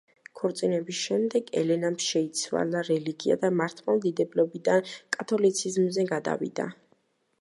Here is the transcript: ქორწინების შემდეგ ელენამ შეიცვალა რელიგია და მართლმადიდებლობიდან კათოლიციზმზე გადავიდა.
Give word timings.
ქორწინების 0.39 1.01
შემდეგ 1.07 1.51
ელენამ 1.61 1.97
შეიცვალა 2.05 2.81
რელიგია 2.87 3.37
და 3.43 3.51
მართლმადიდებლობიდან 3.59 4.91
კათოლიციზმზე 5.19 6.07
გადავიდა. 6.15 6.67